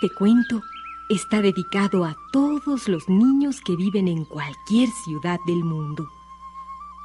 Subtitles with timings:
[0.00, 0.62] Este cuento
[1.08, 6.08] está dedicado a todos los niños que viven en cualquier ciudad del mundo.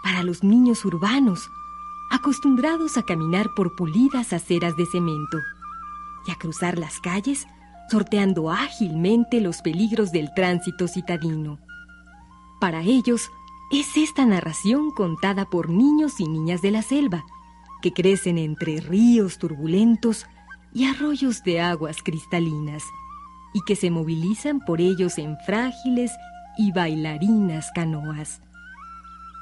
[0.04, 1.50] Para los niños urbanos,
[2.12, 5.40] acostumbrados a caminar por pulidas aceras de cemento
[6.28, 7.48] y a cruzar las calles
[7.90, 11.58] sorteando ágilmente los peligros del tránsito citadino.
[12.62, 13.32] Para ellos,
[13.72, 17.26] es esta narración contada por niños y niñas de la selva,
[17.82, 20.28] que crecen entre ríos turbulentos
[20.74, 22.84] y arroyos de aguas cristalinas,
[23.54, 26.12] y que se movilizan por ellos en frágiles
[26.58, 28.42] y bailarinas canoas.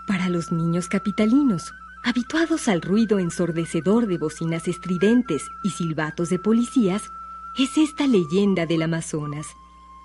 [0.08, 7.12] Para los niños capitalinos, habituados al ruido ensordecedor de bocinas estridentes y silbatos de policías,
[7.58, 9.48] es esta leyenda del Amazonas,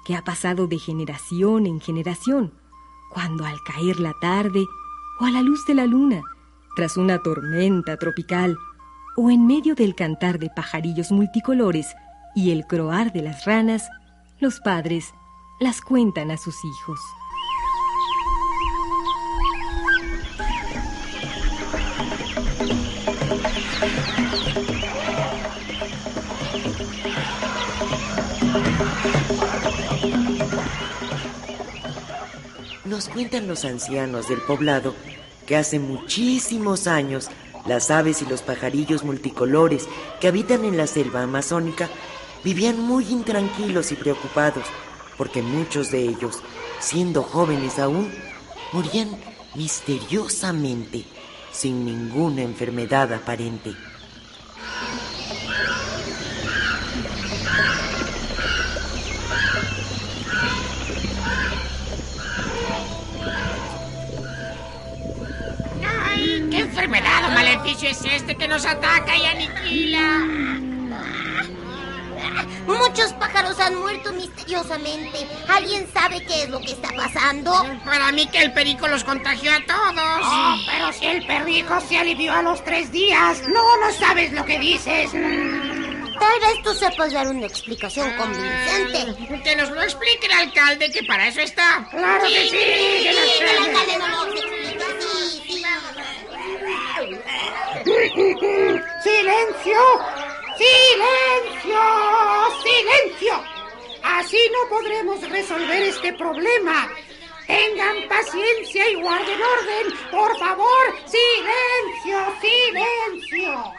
[0.04, 2.52] que ha pasado de generación en generación,
[3.10, 4.64] cuando al caer la tarde
[5.20, 6.22] o a la luz de la luna,
[6.76, 8.56] tras una tormenta tropical,
[9.16, 11.96] o en medio del cantar de pajarillos multicolores
[12.34, 13.88] y el croar de las ranas,
[14.40, 15.14] los padres
[15.58, 17.00] las cuentan a sus hijos.
[32.84, 34.94] Nos cuentan los ancianos del poblado
[35.46, 37.30] que hace muchísimos años
[37.66, 39.88] las aves y los pajarillos multicolores
[40.20, 41.88] que habitan en la selva amazónica
[42.44, 44.64] vivían muy intranquilos y preocupados,
[45.18, 46.42] porque muchos de ellos,
[46.78, 48.12] siendo jóvenes aún,
[48.72, 49.10] morían
[49.54, 51.04] misteriosamente,
[51.52, 53.74] sin ninguna enfermedad aparente.
[66.80, 70.26] Enfermedad o maleficio es este que nos ataca y aniquila?
[72.66, 75.26] Muchos pájaros han muerto misteriosamente.
[75.48, 77.52] ¿Alguien sabe qué es lo que está pasando?
[77.84, 80.20] Para mí que el perico los contagió a todos.
[80.22, 83.40] Oh, pero si el perico se alivió a los tres días.
[83.48, 85.12] No, no sabes lo que dices.
[85.12, 89.40] Tal vez tú sepas dar una explicación convincente.
[89.44, 91.86] Que nos lo explique el alcalde, que para eso está.
[91.90, 92.50] Claro que sí.
[92.50, 93.44] que lo Sí, sé.
[93.44, 94.84] el alcalde no lo explica.
[95.00, 95.62] Sí, sí.
[98.16, 99.78] ¡Silencio!
[100.56, 101.82] ¡Silencio!
[102.64, 103.34] ¡Silencio!
[104.02, 106.90] Así no podremos resolver este problema.
[107.46, 109.92] Tengan paciencia y guarden orden.
[110.10, 113.74] Por favor, silencio, silencio.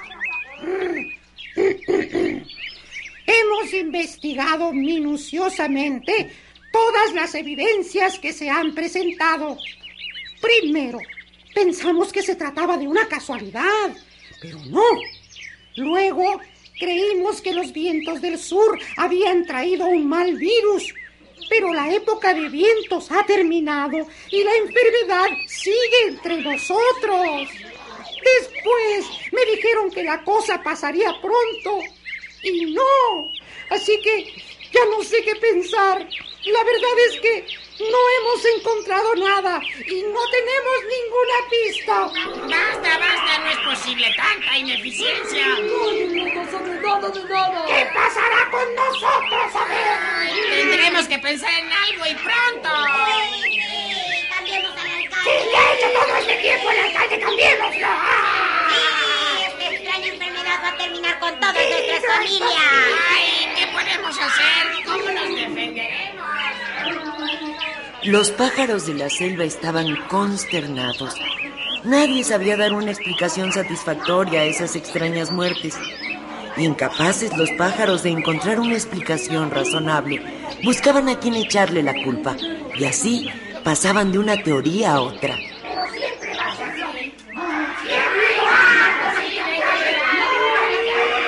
[3.26, 6.32] Hemos investigado minuciosamente
[6.72, 9.58] todas las evidencias que se han presentado.
[10.40, 11.00] Primero,
[11.56, 13.96] pensamos que se trataba de una casualidad,
[14.42, 14.84] pero no.
[15.76, 16.42] Luego,
[16.80, 20.94] creímos que los vientos del sur habían traído un mal virus,
[21.50, 27.48] pero la época de vientos ha terminado y la enfermedad sigue entre nosotros.
[28.40, 31.80] Después me dijeron que la cosa pasaría pronto
[32.44, 33.32] y no.
[33.70, 34.34] Así que
[34.74, 36.08] ya no sé qué pensar.
[36.46, 37.46] La verdad es que
[37.80, 41.96] no hemos encontrado nada y no tenemos ninguna pista.
[42.48, 45.46] Basta, basta, no es posible tanta ineficiencia.
[47.68, 49.56] ¿Qué pasará con nosotros?
[49.56, 50.50] A ver.
[50.50, 52.70] Tendremos que pensar en algo y pronto.
[54.30, 55.50] Cambiemos al Sí, alcalde.
[55.52, 57.88] ya ha hecho todo este tiempo el alcalde, cambiémoslo.
[57.90, 58.70] ¡Ah!
[59.48, 62.62] Esta extraña enfermedad va a terminar con todas nuestras familias.
[63.10, 63.54] Ay,
[64.08, 64.86] ¿qué podemos hacer?
[64.86, 66.28] ¿Cómo nos defenderemos?
[68.04, 71.16] Los pájaros de la selva estaban consternados.
[71.84, 75.78] Nadie sabía dar una explicación satisfactoria a esas extrañas muertes.
[76.58, 80.22] Incapaces los pájaros de encontrar una explicación razonable,
[80.64, 82.36] buscaban a quien echarle la culpa
[82.76, 83.30] y así
[83.64, 85.36] pasaban de una teoría a otra.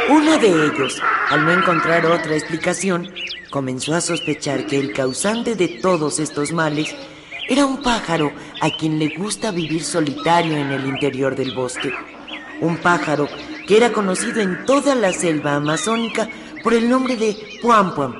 [0.10, 1.00] Uno de ellos,
[1.30, 3.14] al no encontrar otra explicación,
[3.52, 6.96] comenzó a sospechar que el causante de todos estos males
[7.48, 8.32] era un pájaro
[8.62, 11.94] a quien le gusta vivir solitario en el interior del bosque.
[12.62, 13.28] Un pájaro
[13.68, 16.28] que era conocido en toda la selva amazónica
[16.64, 18.16] por el nombre de Puampuam.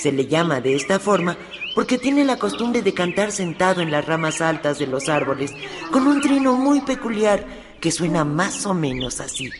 [0.00, 1.36] Se le llama de esta forma
[1.74, 5.52] porque tiene la costumbre de cantar sentado en las ramas altas de los árboles
[5.90, 7.44] con un trino muy peculiar
[7.80, 9.50] que suena más o menos así.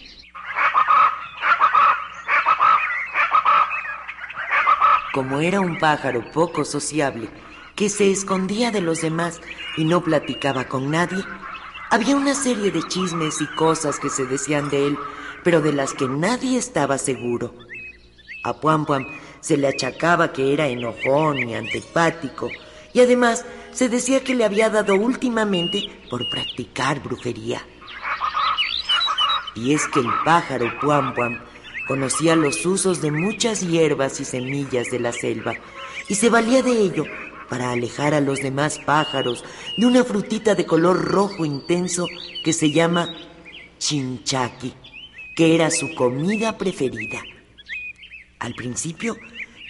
[5.17, 7.31] Como era un pájaro poco sociable,
[7.75, 9.41] que se escondía de los demás
[9.79, 11.25] y no platicaba con nadie,
[11.91, 14.99] había una serie de chismes y cosas que se decían de él,
[15.43, 17.55] pero de las que nadie estaba seguro.
[18.45, 19.07] A Puam Puam
[19.41, 22.51] se le achacaba que era enojón y antipático,
[22.93, 25.81] y además se decía que le había dado últimamente
[26.11, 27.63] por practicar brujería.
[29.55, 31.41] Y es que el pájaro Puam Puam
[31.87, 35.55] conocía los usos de muchas hierbas y semillas de la selva
[36.09, 37.05] y se valía de ello
[37.49, 39.45] para alejar a los demás pájaros
[39.77, 42.07] de una frutita de color rojo intenso
[42.45, 43.15] que se llama
[43.79, 44.75] chinchaqui,
[45.35, 47.23] que era su comida preferida.
[48.39, 49.17] Al principio,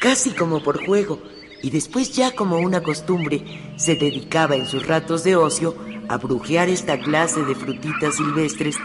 [0.01, 1.23] casi como por juego,
[1.63, 3.43] y después ya como una costumbre,
[3.77, 5.77] se dedicaba en sus ratos de ocio
[6.09, 8.77] a brujear esta clase de frutitas silvestres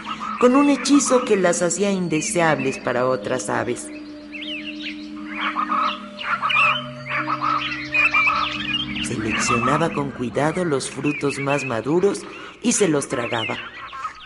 [0.42, 3.86] con un hechizo que las hacía indeseables para otras aves.
[9.06, 12.22] Seleccionaba con cuidado los frutos más maduros
[12.60, 13.56] y se los tragaba.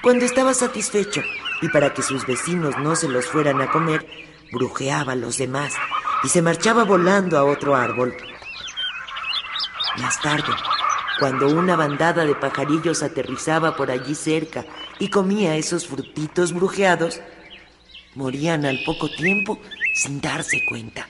[0.02, 1.20] Cuando estaba satisfecho
[1.60, 4.06] y para que sus vecinos no se los fueran a comer,
[4.50, 5.74] brujeaba a los demás
[6.24, 8.16] y se marchaba volando a otro árbol.
[9.98, 10.54] Más tarde,
[11.20, 14.64] cuando una bandada de pajarillos aterrizaba por allí cerca
[14.98, 17.20] y comía esos frutitos brujeados,
[18.14, 19.58] morían al poco tiempo
[19.94, 21.06] sin darse cuenta.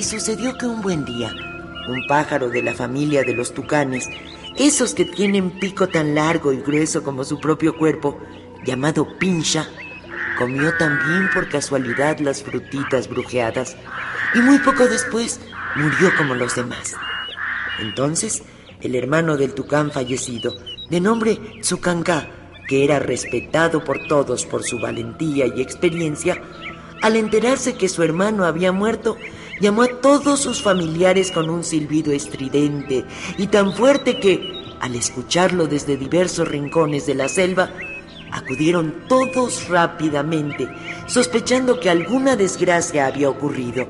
[0.00, 1.30] Y sucedió que un buen día,
[1.86, 4.08] un pájaro de la familia de los tucanes,
[4.56, 8.18] esos que tienen pico tan largo y grueso como su propio cuerpo,
[8.64, 9.68] llamado pincha,
[10.38, 13.76] comió también por casualidad las frutitas brujeadas
[14.34, 15.38] y muy poco después
[15.76, 16.94] murió como los demás.
[17.78, 18.42] Entonces,
[18.80, 20.56] el hermano del tucán fallecido,
[20.88, 22.26] de nombre Tsukanka,
[22.68, 26.40] que era respetado por todos por su valentía y experiencia,
[27.02, 29.18] al enterarse que su hermano había muerto,
[29.60, 33.04] llamó a todos sus familiares con un silbido estridente
[33.36, 37.70] y tan fuerte que, al escucharlo desde diversos rincones de la selva,
[38.32, 40.68] acudieron todos rápidamente,
[41.06, 43.88] sospechando que alguna desgracia había ocurrido.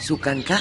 [0.00, 0.58] Su cancá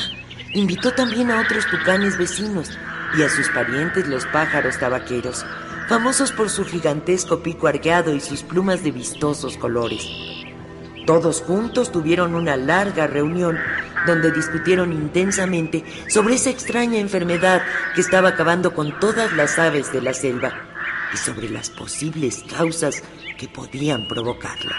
[0.54, 2.70] invitó también a otros tucanes vecinos
[3.16, 5.46] y a sus parientes los pájaros tabaqueros,
[5.88, 10.08] famosos por su gigantesco pico arqueado y sus plumas de vistosos colores.
[11.06, 13.58] Todos juntos tuvieron una larga reunión
[14.06, 17.62] donde discutieron intensamente sobre esa extraña enfermedad
[17.96, 20.54] que estaba acabando con todas las aves de la selva
[21.14, 23.04] y sobre las posibles causas
[23.38, 24.76] que podían provocarla.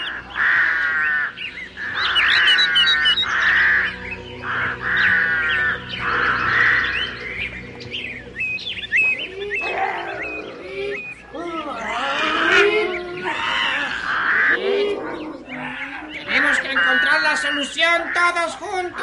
[16.25, 18.01] Tenemos que encontrar la solución
[18.39, 19.01] todos juntos.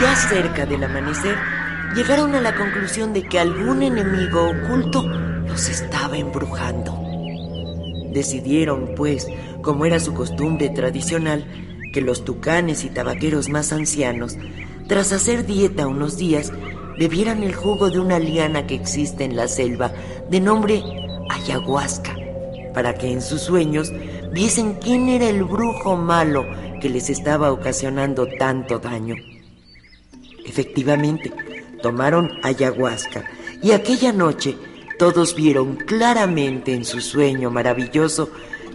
[0.00, 1.36] Ya cerca del amanecer,
[1.94, 6.94] llegaron a la conclusión de que algún enemigo oculto los estaba embrujando.
[8.12, 9.26] Decidieron, pues,
[9.62, 11.46] como era su costumbre tradicional,
[11.92, 14.36] que los tucanes y tabaqueros más ancianos,
[14.86, 16.52] tras hacer dieta unos días,
[16.98, 19.92] bebieran el jugo de una liana que existe en la selva,
[20.28, 20.82] de nombre
[21.30, 22.16] ayahuasca,
[22.74, 23.92] para que en sus sueños
[24.32, 26.44] viesen quién era el brujo malo
[26.80, 29.14] que les estaba ocasionando tanto daño.
[30.44, 31.32] Efectivamente,
[31.82, 33.24] tomaron ayahuasca
[33.62, 34.56] y aquella noche
[34.98, 38.30] todos vieron claramente en su sueño maravilloso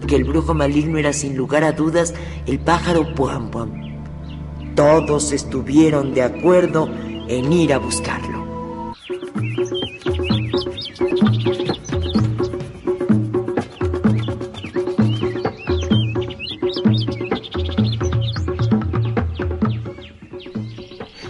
[0.08, 2.14] que el brujo maligno era sin lugar a dudas
[2.46, 3.84] el pájaro Puam Puam.
[4.76, 6.90] Todos estuvieron de acuerdo
[7.28, 8.44] en ir a buscarlo.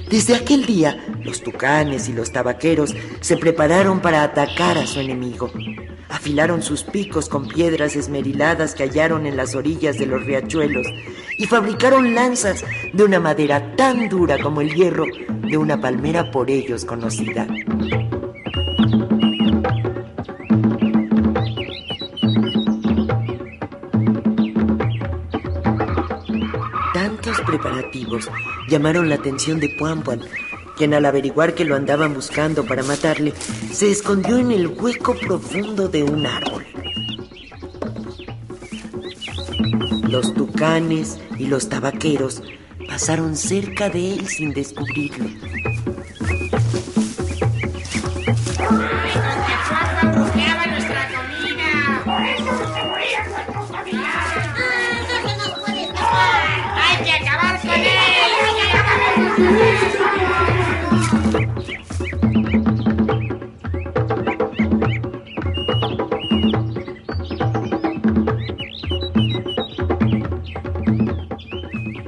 [0.10, 5.52] Desde aquel día, los tucanes y los tabaqueros se prepararon para atacar a su enemigo.
[6.08, 10.86] Afilaron sus picos con piedras esmeriladas que hallaron en las orillas de los riachuelos
[11.38, 15.06] y fabricaron lanzas de una madera tan dura como el hierro
[15.54, 17.46] de una palmera por ellos conocida.
[26.92, 28.32] Tantos preparativos
[28.68, 30.04] llamaron la atención de Puan
[30.76, 33.32] quien al averiguar que lo andaban buscando para matarle,
[33.72, 36.66] se escondió en el hueco profundo de un árbol.
[40.10, 42.42] Los tucanes y los tabaqueros
[42.94, 45.28] pasaron cerca de él sin descubrirlo.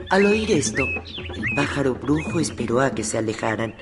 [0.09, 3.75] Al oír esto, el pájaro brujo esperó a que se alejaran.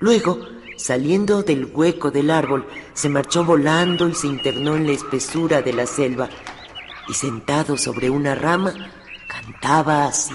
[0.00, 0.40] Luego,
[0.76, 5.72] saliendo del hueco del árbol, se marchó volando y se internó en la espesura de
[5.72, 6.28] la selva.
[7.08, 8.74] Y sentado sobre una rama,
[9.28, 10.34] cantaba así.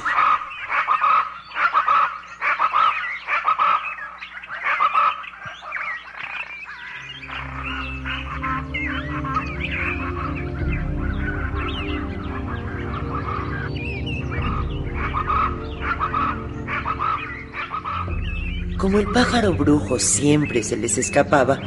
[18.94, 21.60] Como el pájaro brujo siempre se les escapaba,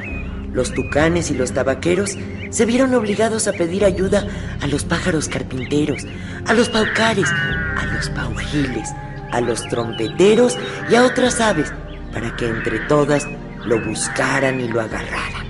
[0.52, 2.16] los tucanes y los tabaqueros
[2.50, 4.28] se vieron obligados a pedir ayuda
[4.60, 6.06] a los pájaros carpinteros,
[6.46, 8.88] a los paucares, a los paujiles,
[9.32, 10.56] a los trompeteros
[10.88, 11.72] y a otras aves,
[12.12, 13.26] para que entre todas
[13.64, 15.46] lo buscaran y lo agarraran.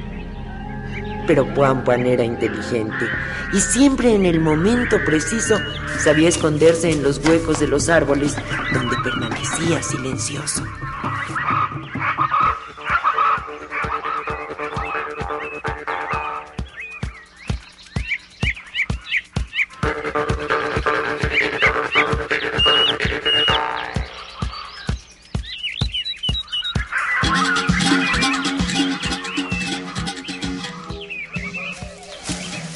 [1.26, 3.04] Pero Puan Puan era inteligente
[3.52, 5.59] y siempre en el momento preciso
[5.99, 8.35] sabía esconderse en los huecos de los árboles
[8.73, 10.64] donde permanecía silencioso.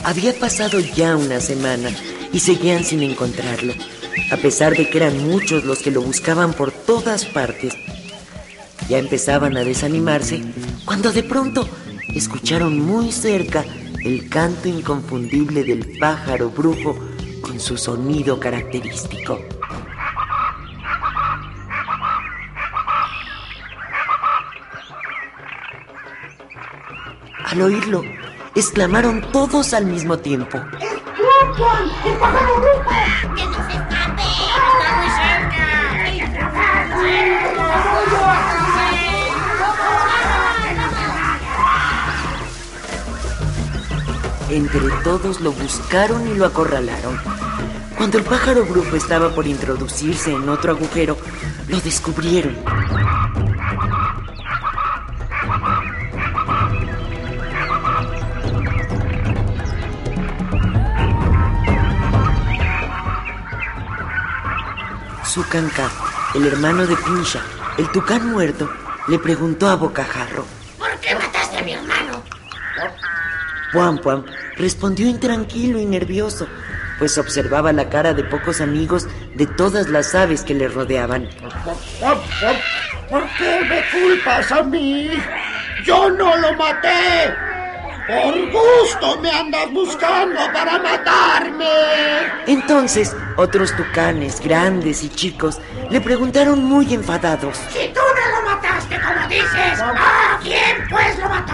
[0.02, 1.90] Había pasado ya una semana
[2.32, 3.74] y seguían sin encontrarlo,
[4.32, 7.74] a pesar de que eran muchos los que lo buscaban por todas partes.
[8.88, 10.42] Ya empezaban a desanimarse
[10.84, 11.68] cuando de pronto
[12.14, 13.64] escucharon muy cerca
[14.04, 16.98] el canto inconfundible del pájaro brujo
[17.42, 19.38] con su sonido característico.
[27.44, 28.02] Al oírlo,
[28.54, 30.58] exclamaron todos al mismo tiempo.
[30.58, 30.90] ¡Está
[34.16, 35.70] muy cerca!
[44.50, 47.16] Entre todos lo buscaron y lo acorralaron.
[47.96, 51.16] Cuando el pájaro brujo estaba por introducirse en otro agujero,
[51.68, 52.56] lo descubrieron.
[65.30, 65.88] Sucanca,
[66.34, 67.40] el hermano de Pincha,
[67.78, 68.68] el tucán muerto,
[69.06, 70.44] le preguntó a Bocajarro.
[70.76, 72.20] ¿Por qué mataste a mi hermano?
[73.72, 74.24] Puam Puam
[74.56, 76.48] respondió intranquilo y nervioso,
[76.98, 79.06] pues observaba la cara de pocos amigos
[79.36, 81.28] de todas las aves que le rodeaban.
[82.00, 85.10] ¿Por qué me culpas a mí?
[85.84, 87.49] Yo no lo maté.
[88.06, 91.66] Por gusto me andas buscando para matarme.
[92.46, 97.56] Entonces, otros tucanes, grandes y chicos, le preguntaron muy enfadados.
[97.72, 101.52] Si tú no lo mataste, como dices, ¿a quién pues lo mató?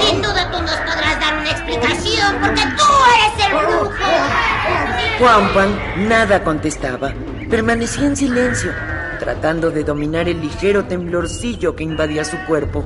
[0.00, 2.84] Sin duda tú nos podrás dar una explicación porque tú
[3.16, 3.92] eres el brujo.
[5.18, 7.12] Juan Pan nada contestaba.
[7.50, 8.72] Permanecía en silencio,
[9.18, 12.84] tratando de dominar el ligero temblorcillo que invadía su cuerpo.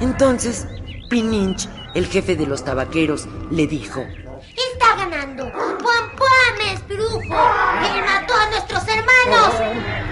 [0.00, 0.66] Entonces,
[1.08, 5.50] Pininch, el jefe de los tabaqueros, le dijo: Está ganando.
[5.52, 6.32] ¡Puan, puan!
[8.72, 9.54] los hermanos.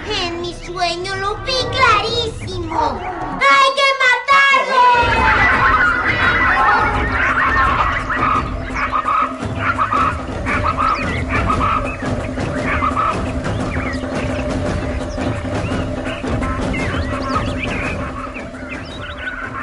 [0.07, 2.99] En mi sueño lo vi clarísimo.
[2.99, 3.81] ¡Hay que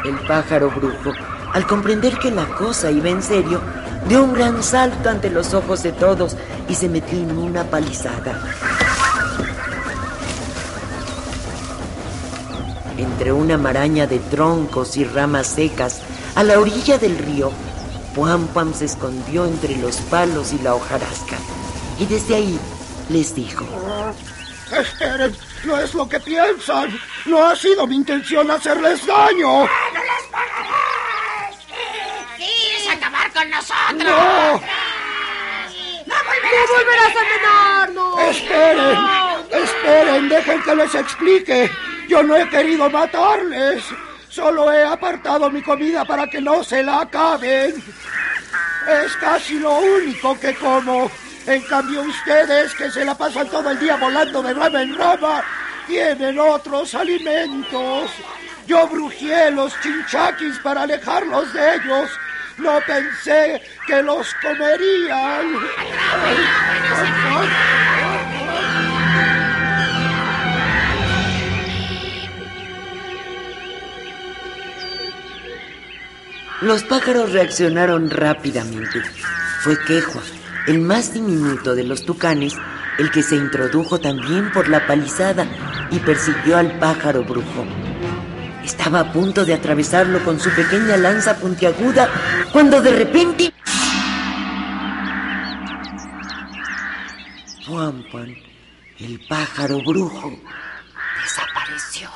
[0.05, 1.13] El pájaro brujo,
[1.53, 3.61] al comprender que la cosa iba en serio,
[4.09, 6.37] dio un gran salto ante los ojos de todos
[6.69, 8.41] y se metió en una palizada.
[12.97, 16.01] Entre una maraña de troncos y ramas secas,
[16.35, 17.51] a la orilla del río,
[18.15, 21.37] Puam Puam se escondió entre los palos y la hojarasca.
[21.99, 22.59] Y desde ahí
[23.09, 23.65] les dijo:
[24.73, 26.99] Esperen, no es lo que piensan.
[27.27, 29.67] No ha sido mi intención hacerles daño.
[33.39, 33.98] con nosotros.
[34.09, 34.53] ¡No!
[36.07, 36.15] ¡No
[36.75, 38.21] volverás, a amenarnos!
[38.21, 38.99] ¡Esperen!
[39.51, 40.29] ¡Esperen!
[40.29, 41.71] ¡Dejen que les explique!
[42.09, 43.85] Yo no he querido matarles.
[44.31, 47.75] Solo he apartado mi comida para que no se la acaben.
[48.89, 51.11] Es casi lo único que como.
[51.47, 55.43] En cambio, ustedes, que se la pasan todo el día volando de rama en rama,
[55.87, 58.11] tienen otros alimentos.
[58.67, 62.11] Yo brujié los chinchaquis para alejarlos de ellos
[62.59, 65.47] no pensé que los comerían.
[76.61, 79.01] Los pájaros reaccionaron rápidamente.
[79.61, 80.23] Fue Quejua,
[80.67, 82.55] el más diminuto de los tucanes,
[82.99, 85.47] el que se introdujo también por la palizada
[85.91, 87.65] y persiguió al pájaro brujo.
[88.69, 92.07] Estaba a punto de atravesarlo con su pequeña lanza puntiaguda
[92.53, 93.51] cuando de repente...
[97.67, 98.05] Juan
[98.99, 100.39] el pájaro brujo,
[101.23, 102.11] desapareció.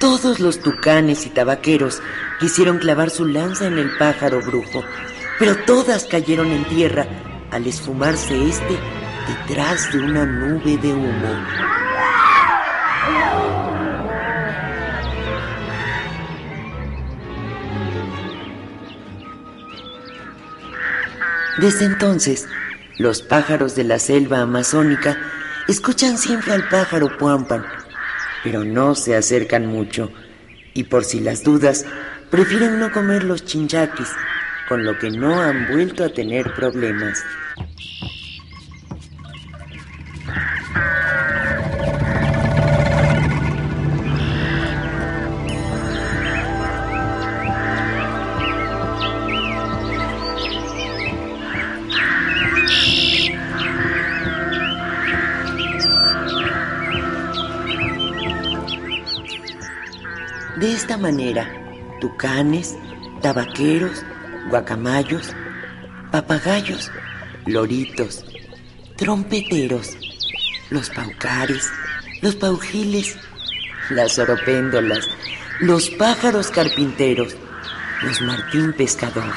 [0.00, 2.02] Todos los tucanes y tabaqueros
[2.40, 4.82] quisieron clavar su lanza en el pájaro brujo,
[5.38, 7.06] pero todas cayeron en tierra
[7.50, 8.78] al esfumarse este
[9.28, 11.44] detrás de una nube de humo.
[21.58, 22.48] Desde entonces,
[22.98, 25.16] los pájaros de la selva amazónica
[25.68, 27.64] escuchan siempre al pájaro Puampan,
[28.42, 30.10] pero no se acercan mucho
[30.74, 31.86] y por si las dudas,
[32.30, 34.08] prefieren no comer los chinchaquis
[34.68, 37.22] con lo que no han vuelto a tener problemas.
[60.56, 61.46] De esta manera,
[62.00, 62.78] tucanes,
[63.20, 64.04] tabaqueros,
[64.50, 65.34] guacamayos,
[66.10, 66.90] papagayos,
[67.46, 68.24] loritos,
[68.96, 69.96] trompeteros,
[70.70, 71.70] los paucares,
[72.22, 73.16] los paujiles,
[73.90, 75.06] las oropéndolas,
[75.60, 77.36] los pájaros carpinteros,
[78.02, 79.32] los martín pescador,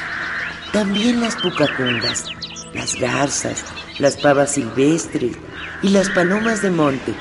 [0.72, 2.24] también las pucacundas,
[2.74, 3.64] las garzas,
[3.98, 5.36] las pavas silvestres
[5.82, 7.14] y las palomas de monte,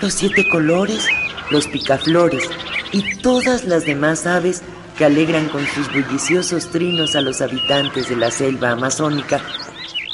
[0.00, 1.06] los siete colores,
[1.50, 2.44] los picaflores
[2.92, 4.62] y todas las demás aves
[5.00, 9.40] que alegran con sus bulliciosos trinos a los habitantes de la selva amazónica,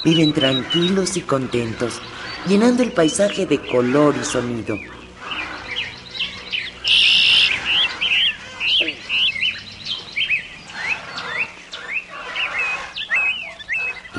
[0.04, 2.00] viven tranquilos y contentos,
[2.46, 4.78] llenando el paisaje de color y sonido.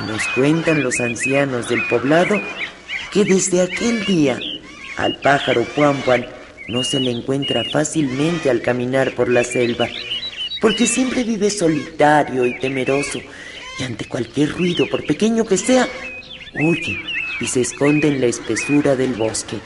[0.05, 2.41] Nos cuentan los ancianos del poblado
[3.13, 4.37] que desde aquel día
[4.97, 6.25] al pájaro Puampuan
[6.67, 9.87] no se le encuentra fácilmente al caminar por la selva
[10.61, 13.19] porque siempre vive solitario y temeroso,
[13.79, 15.87] y ante cualquier ruido, por pequeño que sea,
[16.55, 16.99] huye
[17.39, 19.59] y se esconde en la espesura del bosque.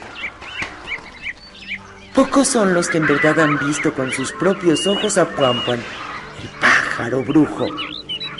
[2.14, 6.60] Pocos son los que en verdad han visto con sus propios ojos a Puampuan, el
[6.60, 7.68] pájaro brujo,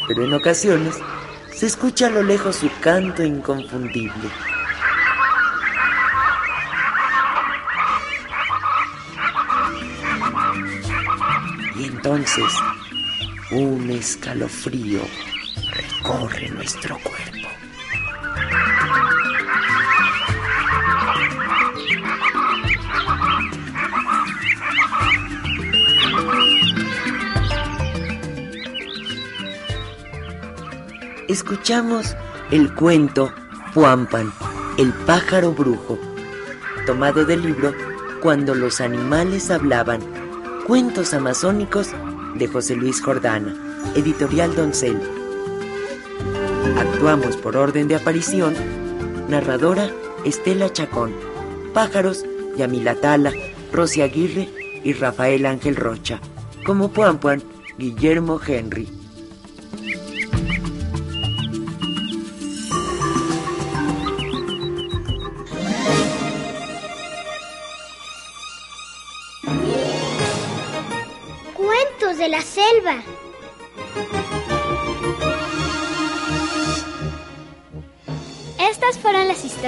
[0.08, 0.96] pero en ocasiones
[1.56, 4.30] se escucha a lo lejos su canto inconfundible.
[11.82, 12.54] Y entonces
[13.50, 15.02] un escalofrío
[15.72, 17.48] recorre nuestro cuerpo.
[31.28, 32.16] Escuchamos
[32.52, 33.34] el cuento
[33.74, 34.32] Puampan,
[34.78, 35.98] el pájaro brujo,
[36.86, 37.74] tomado del libro
[38.22, 40.11] Cuando los animales hablaban
[40.72, 41.90] cuentos amazónicos
[42.36, 43.54] de José Luis Jordana,
[43.94, 44.98] editorial Doncel.
[46.80, 48.54] Actuamos por orden de aparición,
[49.28, 49.90] narradora
[50.24, 51.14] Estela Chacón,
[51.74, 52.24] pájaros
[52.56, 53.34] Yamila Tala,
[53.74, 54.48] Rosy Aguirre
[54.82, 56.22] y Rafael Ángel Rocha,
[56.66, 57.44] como Puampan,
[57.78, 59.01] Guillermo Henry.